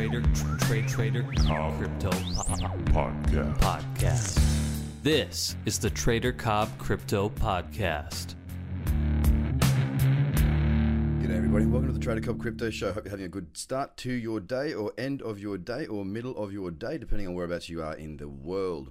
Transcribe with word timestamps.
Trader 0.00 0.22
Trade 0.60 0.88
Trader 0.88 1.22
Cobb 1.46 1.76
Crypto 1.76 2.08
Podcast. 2.08 3.58
Podcast. 3.58 4.42
This 5.02 5.56
is 5.66 5.78
the 5.78 5.90
Trader 5.90 6.32
Cobb 6.32 6.70
Crypto 6.78 7.28
Podcast. 7.28 8.34
G'day, 11.20 11.36
everybody. 11.36 11.66
Welcome 11.66 11.88
to 11.88 11.92
the 11.92 11.98
Trader 11.98 12.22
Cobb 12.22 12.40
Crypto 12.40 12.70
Show. 12.70 12.92
Hope 12.92 13.04
you're 13.04 13.10
having 13.10 13.26
a 13.26 13.28
good 13.28 13.54
start 13.54 13.98
to 13.98 14.10
your 14.10 14.40
day, 14.40 14.72
or 14.72 14.94
end 14.96 15.20
of 15.20 15.38
your 15.38 15.58
day, 15.58 15.84
or 15.84 16.06
middle 16.06 16.34
of 16.34 16.50
your 16.50 16.70
day, 16.70 16.96
depending 16.96 17.28
on 17.28 17.34
whereabouts 17.34 17.68
you 17.68 17.82
are 17.82 17.94
in 17.94 18.16
the 18.16 18.26
world. 18.26 18.90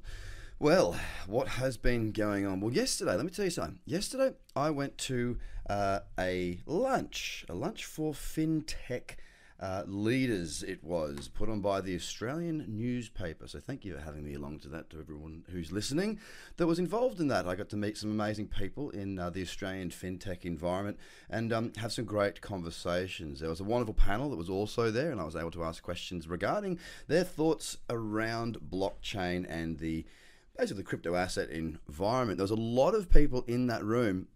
Well, 0.60 0.96
what 1.26 1.48
has 1.48 1.76
been 1.76 2.12
going 2.12 2.46
on? 2.46 2.62
Well, 2.62 2.72
yesterday, 2.72 3.16
let 3.16 3.26
me 3.26 3.32
tell 3.32 3.46
you 3.46 3.52
something. 3.52 3.80
Yesterday, 3.84 4.36
I 4.56 4.70
went 4.70 5.00
to 5.00 5.40
uh, 5.68 6.02
a 6.20 6.60
lunch, 6.68 7.46
a 7.50 7.56
lunch 7.56 7.86
for 7.86 8.14
fintech 8.14 9.16
uh, 9.60 9.84
leaders. 9.86 10.64
It 10.64 10.84
was 10.84 11.28
put 11.28 11.50
on 11.50 11.60
by 11.60 11.82
the 11.82 11.96
Australian 11.96 12.66
newspaper. 12.68 13.48
So 13.48 13.60
thank 13.60 13.84
you 13.84 13.94
for 13.94 14.02
having 14.02 14.24
me 14.24 14.36
along 14.36 14.60
to 14.60 14.70
that. 14.70 14.90
To 14.92 15.00
everyone 15.00 15.44
who's 15.52 15.72
listening, 15.72 16.20
that 16.58 16.68
was 16.68 16.80
involved 16.80 17.20
in 17.20 17.28
that. 17.28 17.48
I 17.48 17.56
got 17.56 17.70
to 17.70 17.78
meet 17.78 17.98
some 17.98 18.12
amazing 18.12 18.48
people 18.48 18.90
in 18.92 19.20
uh, 19.20 19.30
the 19.30 19.42
Australian 19.42 19.90
fintech 19.90 20.46
environment 20.46 20.98
and 21.30 21.52
um, 21.52 21.74
have 21.78 21.92
some 21.92 22.06
great 22.06 22.42
conversations. 22.42 23.40
There 23.40 23.50
was 23.50 23.60
a 23.60 23.66
wonderful 23.66 23.94
panel 23.94 24.30
that 24.30 24.38
was 24.38 24.50
also 24.50 24.92
there, 24.92 25.12
and 25.12 25.20
I 25.20 25.26
was 25.26 25.36
able 25.36 25.52
to 25.52 25.64
ask 25.64 25.84
questions 25.84 26.28
regarding 26.28 26.80
their 27.08 27.24
thoughts 27.24 27.78
around 27.90 28.58
blockchain 28.70 29.46
and 29.50 29.80
the 29.80 30.06
basically 30.58 30.84
the 30.84 30.88
crypto 30.88 31.16
asset 31.16 31.50
environment. 31.50 32.38
There 32.38 32.44
was 32.44 32.52
a 32.52 32.56
lot 32.56 32.94
of 32.94 33.10
people 33.10 33.46
in 33.48 33.68
that 33.68 33.84
room 33.84 34.28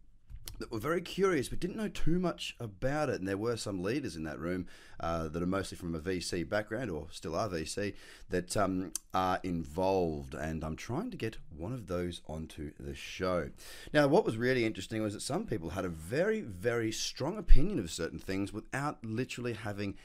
that 0.60 0.72
were 0.72 0.80
very 0.80 1.02
curious 1.02 1.50
but 1.50 1.60
didn't 1.60 1.76
know 1.78 1.88
too 1.88 2.20
much 2.20 2.56
about 2.60 3.10
it. 3.10 3.20
And 3.20 3.28
there 3.28 3.38
were 3.38 3.58
some 3.58 3.82
leaders 3.82 4.16
in 4.16 4.24
that 4.24 4.40
room 4.40 4.68
uh, 5.00 5.28
that 5.28 5.42
are 5.42 5.48
mostly 5.48 5.78
from 5.78 5.96
a 5.96 6.00
VC 6.00 6.48
background 6.48 6.90
or 6.90 7.08
still 7.12 7.36
are 7.36 7.50
VC 7.50 7.94
that 8.30 8.56
um, 8.56 8.94
are 9.14 9.40
involved. 9.44 10.34
And 10.34 10.64
I'm 10.64 10.76
trying 10.76 11.12
to 11.12 11.18
get 11.18 11.38
one 11.56 11.74
of 11.74 11.88
those 11.88 12.22
onto 12.28 12.72
the 12.80 12.96
show. 12.96 13.50
Now, 13.94 14.08
what 14.08 14.26
was 14.26 14.38
really 14.38 14.66
interesting 14.66 15.02
was 15.02 15.14
that 15.14 15.22
some 15.22 15.46
people 15.46 15.72
had 15.72 15.86
a 15.86 15.90
very, 15.90 16.42
very 16.42 16.92
strong 16.92 17.38
opinion 17.38 17.80
of 17.80 17.92
certain 17.92 18.20
things 18.20 18.54
without 18.54 19.04
literally 19.04 19.54
having 19.54 19.96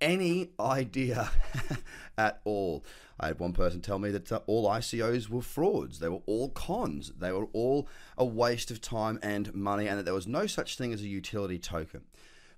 any 0.00 0.50
idea 0.60 1.30
at 2.18 2.40
all. 2.44 2.84
I 3.18 3.28
had 3.28 3.38
one 3.38 3.52
person 3.52 3.80
tell 3.80 3.98
me 3.98 4.10
that 4.10 4.30
uh, 4.30 4.40
all 4.46 4.68
ICOs 4.68 5.28
were 5.28 5.42
frauds. 5.42 6.00
They 6.00 6.08
were 6.08 6.20
all 6.26 6.50
cons. 6.50 7.12
They 7.18 7.32
were 7.32 7.46
all 7.52 7.88
a 8.18 8.24
waste 8.24 8.70
of 8.70 8.80
time 8.80 9.18
and 9.22 9.54
money, 9.54 9.88
and 9.88 9.98
that 9.98 10.04
there 10.04 10.14
was 10.14 10.26
no 10.26 10.46
such 10.46 10.76
thing 10.76 10.92
as 10.92 11.00
a 11.00 11.08
utility 11.08 11.58
token. 11.58 12.02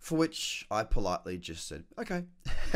For 0.00 0.16
which 0.16 0.64
I 0.70 0.84
politely 0.84 1.38
just 1.38 1.66
said, 1.66 1.84
okay. 1.98 2.24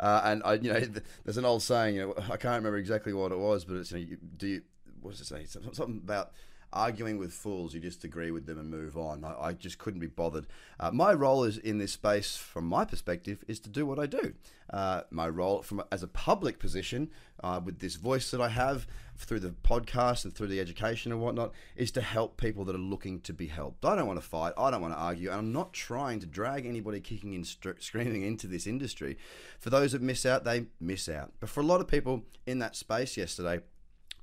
uh, 0.00 0.20
and 0.24 0.42
I, 0.42 0.54
you 0.54 0.72
know, 0.72 0.80
there's 1.24 1.36
an 1.36 1.44
old 1.44 1.62
saying. 1.62 1.96
You 1.96 2.06
know, 2.06 2.14
I 2.16 2.36
can't 2.38 2.56
remember 2.56 2.78
exactly 2.78 3.12
what 3.12 3.30
it 3.30 3.38
was, 3.38 3.64
but 3.66 3.76
it's, 3.76 3.92
you 3.92 4.06
know, 4.12 4.16
do 4.38 4.46
you, 4.46 4.62
what 5.02 5.10
does 5.10 5.20
it 5.20 5.26
say? 5.26 5.44
Something 5.44 6.00
about 6.02 6.32
arguing 6.72 7.18
with 7.18 7.32
fools, 7.32 7.74
you 7.74 7.80
just 7.80 8.04
agree 8.04 8.30
with 8.30 8.46
them 8.46 8.58
and 8.58 8.70
move 8.70 8.96
on. 8.96 9.24
I, 9.24 9.48
I 9.48 9.52
just 9.52 9.78
couldn't 9.78 10.00
be 10.00 10.06
bothered. 10.06 10.46
Uh, 10.80 10.90
my 10.90 11.12
role 11.12 11.44
is 11.44 11.58
in 11.58 11.78
this 11.78 11.92
space, 11.92 12.36
from 12.36 12.66
my 12.66 12.84
perspective, 12.84 13.44
is 13.48 13.60
to 13.60 13.70
do 13.70 13.86
what 13.86 13.98
I 13.98 14.06
do. 14.06 14.34
Uh, 14.70 15.02
my 15.10 15.28
role 15.28 15.62
from 15.62 15.82
as 15.92 16.02
a 16.02 16.08
public 16.08 16.58
position, 16.58 17.10
uh, 17.42 17.60
with 17.62 17.80
this 17.80 17.96
voice 17.96 18.30
that 18.30 18.40
I 18.40 18.48
have 18.48 18.86
through 19.16 19.40
the 19.40 19.50
podcast 19.50 20.24
and 20.24 20.34
through 20.34 20.46
the 20.46 20.60
education 20.60 21.12
and 21.12 21.20
whatnot, 21.20 21.52
is 21.76 21.90
to 21.92 22.00
help 22.00 22.36
people 22.36 22.64
that 22.64 22.74
are 22.74 22.78
looking 22.78 23.20
to 23.20 23.32
be 23.32 23.48
helped. 23.48 23.84
I 23.84 23.94
don't 23.96 24.06
want 24.06 24.20
to 24.20 24.26
fight. 24.26 24.54
I 24.56 24.70
don't 24.70 24.80
want 24.80 24.94
to 24.94 24.98
argue, 24.98 25.30
and 25.30 25.38
I'm 25.38 25.52
not 25.52 25.72
trying 25.72 26.20
to 26.20 26.26
drag 26.26 26.64
anybody 26.64 27.00
kicking 27.00 27.34
and 27.34 27.46
screaming 27.46 28.22
into 28.22 28.46
this 28.46 28.66
industry. 28.66 29.18
For 29.58 29.70
those 29.70 29.92
that 29.92 30.00
miss 30.00 30.24
out, 30.24 30.44
they 30.44 30.66
miss 30.80 31.08
out. 31.08 31.32
But 31.38 31.50
for 31.50 31.60
a 31.60 31.64
lot 31.64 31.80
of 31.80 31.88
people 31.88 32.24
in 32.46 32.58
that 32.60 32.74
space 32.74 33.16
yesterday 33.16 33.60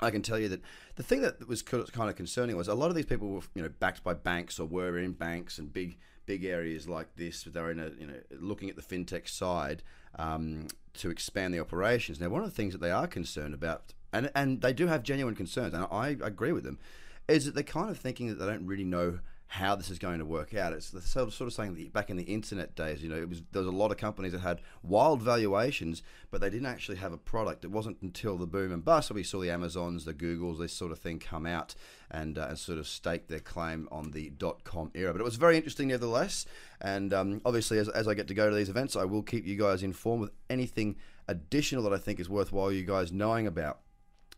I 0.02 0.11
can 0.11 0.22
tell 0.22 0.39
you 0.39 0.47
that 0.49 0.61
the 0.95 1.04
thing 1.04 1.21
that 1.21 1.48
was 1.48 1.61
kind 1.61 2.10
of 2.10 2.15
concerning 2.15 2.55
was 2.55 2.67
a 2.67 2.73
lot 2.73 2.89
of 2.89 2.95
these 2.95 3.05
people 3.05 3.30
were, 3.30 3.42
you 3.54 3.61
know, 3.61 3.70
backed 3.80 4.04
by 4.04 4.14
banks 4.14 4.60
or 4.60 4.65
were 4.65 4.98
in 4.98 5.11
banks 5.11 5.58
and 5.58 5.71
big, 5.71 5.98
big 6.26 6.45
areas 6.45 6.87
like 6.87 7.15
this. 7.15 7.43
They 7.43 7.60
were 7.60 7.71
in 7.71 7.80
a, 7.80 7.92
you 7.99 8.08
know, 8.08 8.20
looking 8.39 8.70
at 8.70 8.76
the 8.77 8.82
fintech 8.82 9.27
side 9.27 9.83
um, 10.17 10.67
to 10.95 11.10
expand 11.10 11.54
the 11.54 11.60
operations. 11.60 12.20
Now, 12.20 12.30
one 12.30 12.43
of 12.43 12.49
the 12.49 12.55
things 12.55 12.73
that 12.73 12.82
they 12.82 12.92
are 12.92 13.08
concerned 13.08 13.54
about, 13.54 13.93
and 14.14 14.32
and 14.33 14.61
they 14.61 14.73
do 14.73 14.87
have 14.87 15.04
genuine 15.04 15.36
concerns, 15.36 15.73
and 15.73 15.86
I 15.92 16.10
agree 16.21 16.54
with 16.54 16.64
them, 16.64 16.80
is 17.27 17.45
that 17.45 17.54
they're 17.54 17.64
kind 17.64 17.89
of 17.89 17.98
thinking 17.98 18.27
that 18.27 18.36
they 18.36 18.45
don't 18.45 18.66
really 18.66 18.86
know 18.86 19.20
how 19.54 19.76
this 19.76 19.89
is 19.89 19.98
going 19.98 20.20
to 20.20 20.26
work 20.26 20.54
out. 20.54 20.73
It's 20.73 20.92
the 20.92 21.02
sort 21.02 21.27
of, 21.27 21.54
saying 21.54 21.73
that 21.73 21.92
back 21.92 22.11
in 22.11 22.17
the 22.17 22.23
internet 22.23 22.76
days, 22.76 23.02
you 23.02 23.10
know, 23.10 23.17
it 23.17 23.27
was 23.27 23.42
there 23.52 23.64
was 23.64 23.67
a 23.67 23.76
lot 23.76 23.89
of 23.89 23.98
companies 23.98 24.33
that 24.33 24.42
had 24.42 24.61
wild 24.83 25.23
valuations, 25.23 26.04
but 26.30 26.39
they 26.39 26.52
didn't 26.52 26.67
actually 26.67 26.98
have 26.98 27.14
a 27.14 27.17
product. 27.17 27.65
It 27.65 27.71
wasn't 27.71 27.98
until 28.04 28.37
the 28.37 28.45
boom 28.45 28.71
and 28.71 28.86
bust 28.86 29.08
that 29.08 29.15
we 29.15 29.23
saw 29.23 29.39
the 29.39 29.49
Amazons, 29.49 30.05
the 30.05 30.14
Googles, 30.14 30.60
this 30.60 30.71
sort 30.71 30.92
of 30.92 30.99
thing 30.99 31.17
come 31.17 31.48
out 31.48 31.73
and 32.11 32.37
uh, 32.37 32.45
and 32.49 32.60
sort 32.60 32.77
of 32.77 32.87
stake 32.87 33.27
their 33.27 33.39
claim 33.39 33.89
on 33.92 34.11
the 34.11 34.30
dot 34.30 34.64
com 34.64 34.92
era. 34.93 35.14
But 35.14 35.21
it 35.21 35.26
was 35.26 35.36
very 35.36 35.58
interesting 35.58 35.87
nevertheless, 35.87 36.45
and 36.80 37.11
um, 37.11 37.42
obviously 37.43 37.80
as, 37.80 37.89
as 37.89 38.08
I 38.08 38.14
get 38.14 38.27
to 38.27 38.36
go 38.36 38.52
to 38.52 38.55
these 38.55 38.70
events, 38.70 38.95
I 38.95 39.05
will 39.05 39.23
keep 39.23 39.48
you 39.48 39.58
guys 39.58 39.81
informed 39.81 40.21
with 40.21 40.31
anything 40.52 40.95
additional 41.27 41.83
that 41.86 41.93
I 41.93 41.98
think 41.98 42.20
is 42.20 42.30
worthwhile 42.30 42.71
you 42.71 42.83
guys 42.83 43.11
knowing 43.11 43.48
about. 43.48 43.80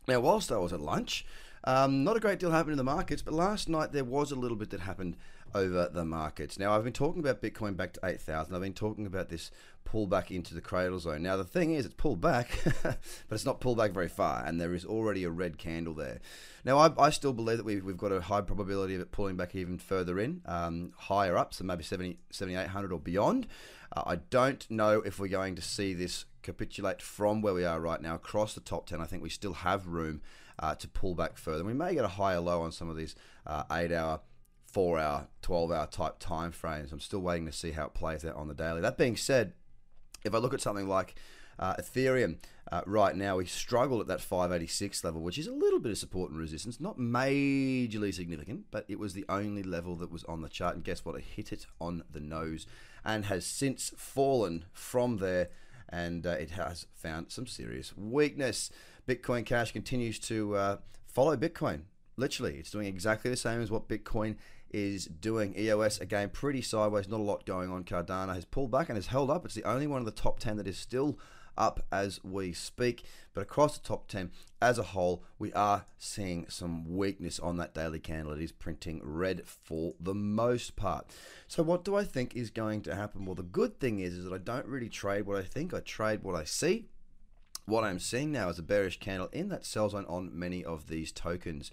Now, 0.08 0.20
whilst 0.20 0.50
I 0.50 0.56
was 0.56 0.72
at 0.72 0.80
lunch. 0.80 1.26
Um, 1.64 2.02
not 2.04 2.16
a 2.16 2.20
great 2.20 2.38
deal 2.38 2.50
happened 2.50 2.72
in 2.72 2.78
the 2.78 2.84
markets, 2.84 3.22
but 3.22 3.34
last 3.34 3.68
night 3.68 3.92
there 3.92 4.04
was 4.04 4.32
a 4.32 4.36
little 4.36 4.56
bit 4.56 4.70
that 4.70 4.80
happened 4.80 5.16
over 5.54 5.88
the 5.92 6.04
markets. 6.04 6.58
Now, 6.58 6.74
I've 6.74 6.84
been 6.84 6.92
talking 6.92 7.20
about 7.20 7.42
Bitcoin 7.42 7.76
back 7.76 7.92
to 7.94 8.00
8,000. 8.04 8.54
I've 8.54 8.60
been 8.60 8.72
talking 8.72 9.06
about 9.06 9.28
this 9.28 9.50
pullback 9.84 10.30
into 10.30 10.54
the 10.54 10.60
cradle 10.60 10.98
zone. 10.98 11.22
Now, 11.22 11.36
the 11.36 11.44
thing 11.44 11.74
is, 11.74 11.86
it's 11.86 11.94
pulled 11.94 12.20
back, 12.20 12.58
but 12.82 12.98
it's 13.30 13.44
not 13.44 13.60
pulled 13.60 13.78
back 13.78 13.92
very 13.92 14.08
far, 14.08 14.44
and 14.44 14.60
there 14.60 14.74
is 14.74 14.84
already 14.84 15.24
a 15.24 15.30
red 15.30 15.58
candle 15.58 15.94
there. 15.94 16.20
Now, 16.64 16.78
I, 16.78 16.92
I 16.98 17.10
still 17.10 17.32
believe 17.32 17.58
that 17.58 17.66
we've, 17.66 17.84
we've 17.84 17.96
got 17.96 18.12
a 18.12 18.20
high 18.20 18.40
probability 18.40 18.94
of 18.94 19.00
it 19.00 19.12
pulling 19.12 19.36
back 19.36 19.54
even 19.54 19.78
further 19.78 20.18
in, 20.18 20.42
um, 20.46 20.92
higher 20.96 21.36
up, 21.36 21.54
so 21.54 21.64
maybe 21.64 21.82
70, 21.82 22.18
7,800 22.30 22.92
or 22.92 22.98
beyond. 23.00 23.46
Uh, 23.94 24.02
I 24.06 24.16
don't 24.16 24.68
know 24.70 25.00
if 25.00 25.18
we're 25.18 25.28
going 25.28 25.54
to 25.56 25.62
see 25.62 25.94
this 25.94 26.24
capitulate 26.42 27.02
from 27.02 27.42
where 27.42 27.54
we 27.54 27.64
are 27.64 27.80
right 27.80 28.00
now 28.00 28.14
across 28.14 28.54
the 28.54 28.60
top 28.60 28.86
10. 28.86 29.00
I 29.00 29.04
think 29.04 29.22
we 29.22 29.28
still 29.28 29.52
have 29.52 29.86
room 29.86 30.22
uh, 30.58 30.74
to 30.76 30.88
pull 30.88 31.14
back 31.14 31.36
further. 31.36 31.64
We 31.64 31.74
may 31.74 31.94
get 31.94 32.04
a 32.04 32.08
higher 32.08 32.40
low 32.40 32.62
on 32.62 32.72
some 32.72 32.88
of 32.88 32.96
these 32.96 33.14
uh, 33.46 33.64
eight 33.72 33.92
hour, 33.92 34.20
four 34.66 34.98
hour, 34.98 35.28
12 35.42 35.72
hour 35.72 35.86
type 35.86 36.18
time 36.18 36.52
frames. 36.52 36.92
I'm 36.92 37.00
still 37.00 37.20
waiting 37.20 37.46
to 37.46 37.52
see 37.52 37.72
how 37.72 37.86
it 37.86 37.94
plays 37.94 38.24
out 38.24 38.36
on 38.36 38.48
the 38.48 38.54
daily. 38.54 38.80
That 38.80 38.98
being 38.98 39.16
said, 39.16 39.52
if 40.24 40.34
I 40.34 40.38
look 40.38 40.54
at 40.54 40.60
something 40.60 40.88
like 40.88 41.14
uh, 41.58 41.74
Ethereum 41.74 42.38
uh, 42.70 42.82
right 42.86 43.14
now, 43.14 43.36
we 43.36 43.46
struggle 43.46 44.00
at 44.00 44.06
that 44.06 44.20
586 44.20 45.04
level, 45.04 45.20
which 45.20 45.38
is 45.38 45.46
a 45.46 45.52
little 45.52 45.78
bit 45.78 45.92
of 45.92 45.98
support 45.98 46.30
and 46.30 46.38
resistance. 46.38 46.80
Not 46.80 46.98
majorly 46.98 48.14
significant, 48.14 48.66
but 48.70 48.84
it 48.88 48.98
was 48.98 49.14
the 49.14 49.24
only 49.28 49.62
level 49.62 49.96
that 49.96 50.10
was 50.10 50.24
on 50.24 50.42
the 50.42 50.48
chart. 50.48 50.74
And 50.74 50.84
guess 50.84 51.04
what? 51.04 51.16
It 51.16 51.24
hit 51.24 51.52
it 51.52 51.66
on 51.80 52.02
the 52.10 52.20
nose 52.20 52.66
and 53.04 53.26
has 53.26 53.44
since 53.44 53.92
fallen 53.96 54.64
from 54.72 55.18
there. 55.18 55.50
And 55.88 56.26
uh, 56.26 56.30
it 56.30 56.50
has 56.50 56.86
found 56.94 57.30
some 57.30 57.46
serious 57.46 57.94
weakness. 57.96 58.70
Bitcoin 59.06 59.44
Cash 59.44 59.72
continues 59.72 60.18
to 60.20 60.56
uh, 60.56 60.76
follow 61.06 61.36
Bitcoin. 61.36 61.82
Literally, 62.16 62.56
it's 62.56 62.70
doing 62.70 62.86
exactly 62.86 63.30
the 63.30 63.36
same 63.36 63.60
as 63.60 63.70
what 63.70 63.88
Bitcoin 63.88 64.36
is 64.72 65.06
doing. 65.06 65.54
EOS 65.58 65.98
again 65.98 66.30
pretty 66.30 66.62
sideways, 66.62 67.08
not 67.08 67.20
a 67.20 67.22
lot 67.22 67.46
going 67.46 67.70
on. 67.70 67.84
Cardano 67.84 68.34
has 68.34 68.44
pulled 68.44 68.70
back 68.70 68.88
and 68.88 68.96
has 68.96 69.08
held 69.08 69.30
up. 69.30 69.44
It's 69.44 69.54
the 69.54 69.64
only 69.64 69.86
one 69.86 70.00
of 70.00 70.04
the 70.06 70.10
top 70.10 70.40
10 70.40 70.56
that 70.56 70.66
is 70.66 70.78
still 70.78 71.18
up 71.56 71.84
as 71.92 72.22
we 72.24 72.52
speak. 72.52 73.04
But 73.34 73.42
across 73.42 73.76
the 73.76 73.86
top 73.86 74.08
10 74.08 74.30
as 74.60 74.78
a 74.78 74.82
whole, 74.82 75.24
we 75.38 75.52
are 75.52 75.86
seeing 75.98 76.46
some 76.48 76.96
weakness 76.96 77.38
on 77.38 77.56
that 77.58 77.74
daily 77.74 78.00
candle. 78.00 78.32
It 78.32 78.42
is 78.42 78.52
printing 78.52 79.00
red 79.04 79.46
for 79.46 79.94
the 80.00 80.14
most 80.14 80.76
part. 80.76 81.06
So, 81.48 81.62
what 81.62 81.84
do 81.84 81.94
I 81.94 82.04
think 82.04 82.34
is 82.34 82.50
going 82.50 82.82
to 82.82 82.94
happen? 82.94 83.24
Well, 83.24 83.34
the 83.34 83.42
good 83.42 83.78
thing 83.80 84.00
is, 84.00 84.14
is 84.14 84.24
that 84.24 84.32
I 84.32 84.38
don't 84.38 84.66
really 84.66 84.88
trade 84.88 85.26
what 85.26 85.36
I 85.36 85.42
think, 85.42 85.74
I 85.74 85.80
trade 85.80 86.22
what 86.22 86.34
I 86.34 86.44
see 86.44 86.86
what 87.66 87.84
I'm 87.84 87.98
seeing 87.98 88.32
now 88.32 88.48
is 88.48 88.58
a 88.58 88.62
bearish 88.62 88.98
candle 88.98 89.28
in 89.32 89.48
that 89.50 89.64
sell 89.64 89.88
zone 89.88 90.06
on 90.08 90.36
many 90.36 90.64
of 90.64 90.88
these 90.88 91.12
tokens. 91.12 91.70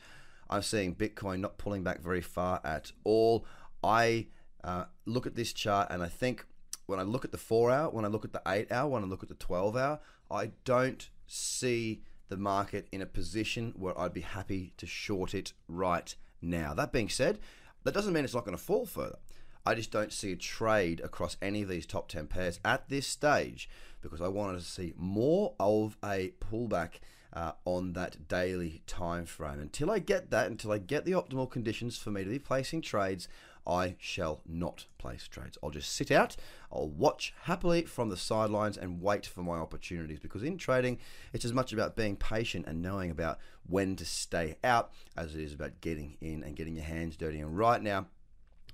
I'm 0.50 0.62
seeing 0.62 0.96
Bitcoin 0.96 1.40
not 1.40 1.58
pulling 1.58 1.84
back 1.84 2.02
very 2.02 2.22
far 2.22 2.60
at 2.64 2.92
all. 3.04 3.46
I 3.84 4.28
uh, 4.64 4.86
look 5.06 5.28
at 5.28 5.36
this 5.36 5.54
chart 5.54 5.88
and 5.92 6.02
I 6.02 6.08
think 6.08 6.46
when 6.86 7.00
I 7.00 7.04
look 7.04 7.24
at 7.24 7.32
the 7.32 7.38
four 7.38 7.72
hour, 7.72 7.90
when 7.90 8.04
I 8.04 8.08
look 8.08 8.26
at 8.26 8.34
the 8.34 8.42
eight 8.48 8.72
hour, 8.72 8.90
when 8.90 9.04
I 9.04 9.08
look 9.08 9.24
at 9.24 9.30
the 9.30 9.36
12 9.36 9.78
hour, 9.78 10.00
I 10.32 10.52
don't 10.66 11.10
see 11.28 12.02
the 12.30 12.38
market 12.38 12.88
in 12.92 13.02
a 13.02 13.06
position 13.06 13.74
where 13.76 13.98
I'd 14.00 14.14
be 14.14 14.22
happy 14.22 14.74
to 14.78 14.88
short 14.88 15.34
it 15.34 15.54
right 15.68 16.14
now. 16.42 16.74
That 16.74 16.92
being 16.92 17.10
said, 17.10 17.40
that 17.84 17.94
doesn't 17.94 18.14
mean 18.14 18.24
it's 18.24 18.34
not 18.34 18.46
going 18.46 18.58
to 18.58 18.64
fall 18.64 18.86
further. 18.86 19.20
I 19.66 19.76
just 19.76 19.92
don't 19.92 20.12
see 20.12 20.32
a 20.32 20.36
trade 20.36 21.00
across 21.02 21.38
any 21.42 21.62
of 21.62 21.70
these 21.70 21.86
top 21.86 22.08
10 22.10 22.28
pairs 22.28 22.60
at 22.66 22.90
this 22.90 23.06
stage 23.06 23.70
because 24.02 24.22
I 24.22 24.28
wanted 24.28 24.60
to 24.60 24.66
see 24.66 24.94
more 24.96 25.54
of 25.60 25.98
a 26.04 26.34
pullback 26.40 27.02
uh, 27.34 27.54
on 27.66 27.94
that 27.94 28.28
daily 28.28 28.82
time 28.88 29.26
frame. 29.26 29.60
Until 29.60 29.92
I 29.92 30.00
get 30.00 30.32
that, 30.32 30.48
until 30.48 30.72
I 30.72 30.78
get 30.78 31.06
the 31.06 31.12
optimal 31.12 31.50
conditions 31.50 31.98
for 31.98 32.12
me 32.12 32.24
to 32.24 32.30
be 32.30 32.40
placing 32.40 32.82
trades, 32.82 33.28
I 33.68 33.96
shall 34.00 34.42
not 34.48 34.86
place 34.98 35.28
trades. 35.28 35.58
I'll 35.62 35.70
just 35.70 35.94
sit 35.94 36.10
out, 36.12 36.36
I'll 36.72 36.90
watch 36.90 37.34
happily 37.44 37.84
from 37.84 38.10
the 38.10 38.18
sidelines 38.18 38.78
and 38.78 39.02
wait 39.02 39.28
for 39.28 39.44
my 39.44 39.58
opportunities 39.58 40.20
because 40.20 40.44
in 40.44 40.58
trading, 40.58 40.98
it's 41.34 41.46
as 41.46 41.54
much 41.54 41.72
about 41.72 41.96
being 41.96 42.16
patient 42.16 42.66
and 42.68 42.82
knowing 42.82 43.12
about 43.12 43.40
when 43.68 43.96
to 43.98 44.06
stay 44.06 44.56
out 44.64 44.92
as 45.16 45.36
it 45.36 45.42
is 45.42 45.54
about 45.54 45.82
getting 45.82 46.18
in 46.20 46.44
and 46.44 46.56
getting 46.56 46.76
your 46.76 46.86
hands 46.86 47.16
dirty. 47.16 47.40
And 47.40 47.58
right 47.58 47.82
now, 47.82 48.08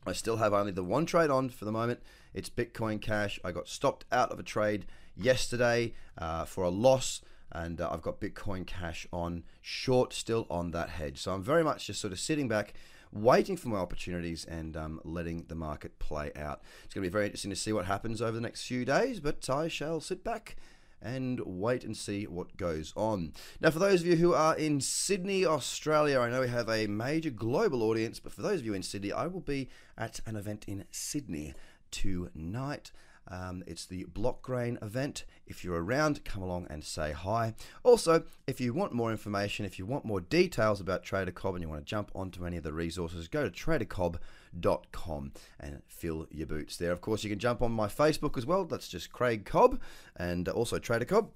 I 0.07 0.13
still 0.13 0.37
have 0.37 0.53
only 0.53 0.71
the 0.71 0.83
one 0.83 1.05
trade 1.05 1.29
on 1.29 1.49
for 1.49 1.65
the 1.65 1.71
moment. 1.71 2.01
It's 2.33 2.49
Bitcoin 2.49 3.01
Cash. 3.01 3.39
I 3.43 3.51
got 3.51 3.67
stopped 3.67 4.05
out 4.11 4.31
of 4.31 4.39
a 4.39 4.43
trade 4.43 4.85
yesterday 5.17 5.93
uh, 6.17 6.45
for 6.45 6.63
a 6.63 6.69
loss 6.69 7.21
and 7.51 7.80
uh, 7.80 7.89
I've 7.92 8.01
got 8.01 8.19
Bitcoin 8.19 8.65
Cash 8.65 9.07
on 9.12 9.44
short 9.62 10.13
still 10.13 10.45
on 10.50 10.71
that 10.71 10.89
hedge. 10.89 11.19
So 11.19 11.33
I'm 11.33 11.44
very 11.44 11.63
much 11.63 11.88
just 11.88 12.01
sort 12.01 12.13
of 12.13 12.19
sitting 12.19 12.47
back, 12.47 12.74
waiting 13.12 13.57
for 13.57 13.69
my 13.69 13.77
opportunities 13.77 14.45
and 14.45 14.75
um, 14.75 15.00
letting 15.03 15.45
the 15.47 15.56
market 15.56 16.00
play 16.00 16.31
out. 16.36 16.62
It's 16.83 16.94
going 16.94 17.03
to 17.03 17.09
be 17.09 17.13
very 17.13 17.25
interesting 17.25 17.51
to 17.51 17.56
see 17.56 17.74
what 17.74 17.86
happens 17.86 18.21
over 18.21 18.33
the 18.33 18.42
next 18.42 18.65
few 18.65 18.86
days, 18.86 19.19
but 19.19 19.50
I 19.50 19.68
shall 19.68 20.00
sit 20.01 20.24
back 20.24 20.56
and 21.01 21.39
wait 21.45 21.83
and 21.83 21.95
see 21.95 22.25
what 22.25 22.57
goes 22.57 22.92
on. 22.95 23.33
Now, 23.62 23.69
for 23.69 23.80
those 23.80 24.01
of 24.01 24.07
you 24.07 24.15
who 24.15 24.33
are 24.33 24.56
in 24.57 24.81
Sydney, 24.81 25.45
Australia, 25.45 26.19
I 26.19 26.30
know 26.30 26.41
we 26.41 26.48
have 26.48 26.68
a 26.68 26.88
major 26.88 27.30
global 27.30 27.83
audience, 27.83 28.19
but 28.19 28.31
for 28.31 28.41
those 28.41 28.59
of 28.59 28.65
you 28.65 28.74
in 28.74 28.81
Sydney, 28.81 29.12
I 29.12 29.27
will 29.27 29.41
be 29.41 29.69
at 29.98 30.19
an 30.25 30.36
event 30.36 30.65
in 30.68 30.86
Sydney 30.91 31.53
tonight. 31.91 32.91
Um, 33.27 33.63
it's 33.68 33.86
the 33.86 34.06
Block 34.06 34.42
Grain 34.42 34.77
event. 34.81 35.25
If 35.48 35.63
you're 35.63 35.83
around, 35.83 36.24
come 36.25 36.44
along 36.44 36.68
and 36.69 36.83
say 36.83 37.12
hi. 37.12 37.54
Also, 37.83 38.24
if 38.48 38.60
you 38.62 38.74
want 38.74 38.94
more 38.94 39.12
information, 39.12 39.66
if 39.66 39.80
you 39.80 39.86
want 39.86 40.06
more 40.06 40.22
details 40.22 40.80
about 40.80 41.04
Trader 41.04 41.31
Cobb 41.31 41.56
and 41.56 41.62
you 41.62 41.69
want 41.69 41.81
to 41.81 41.89
jump 41.89 42.12
onto 42.16 42.45
any 42.45 42.57
of 42.57 42.63
the 42.63 42.74
resources, 42.74 43.27
go 43.27 43.48
to 43.48 43.51
tradercobb.com 43.51 45.31
and 45.60 45.81
fill 45.88 46.27
your 46.31 46.48
boots 46.48 46.77
there. 46.77 46.92
Of 46.92 47.01
course, 47.01 47.24
you 47.24 47.30
can 47.30 47.39
jump 47.39 47.62
on 47.62 47.72
my 47.72 47.88
Facebook 47.88 48.38
as 48.38 48.45
well. 48.45 48.66
That's 48.66 48.88
just 48.88 49.12
Craig 49.12 49.45
Cobb 49.45 49.80
and 50.16 50.48
also 50.50 50.80
Trader 50.80 51.06
Cobb. 51.06 51.30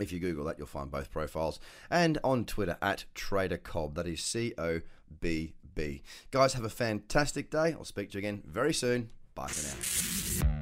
If 0.00 0.10
you 0.10 0.18
Google 0.18 0.44
that, 0.46 0.58
you'll 0.58 0.66
find 0.66 0.90
both 0.90 1.10
profiles. 1.10 1.60
And 1.90 2.18
on 2.24 2.44
Twitter 2.44 2.78
at 2.80 3.04
Trader 3.14 3.58
Cobb. 3.58 3.94
That 3.94 4.06
is 4.06 4.22
C 4.22 4.54
O 4.56 4.80
B 5.20 5.54
B. 5.74 6.02
Guys, 6.30 6.54
have 6.54 6.64
a 6.64 6.70
fantastic 6.70 7.50
day. 7.50 7.74
I'll 7.74 7.84
speak 7.84 8.10
to 8.10 8.14
you 8.14 8.20
again 8.20 8.42
very 8.46 8.74
soon. 8.74 9.10
Bye 9.34 9.48
for 9.48 10.46
now 10.46 10.61